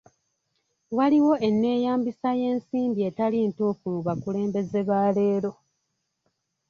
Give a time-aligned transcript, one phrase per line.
[0.97, 5.51] Waliwo enneeyambisa y'ensimbi etali ntuufu mu bakulembeze ba leero.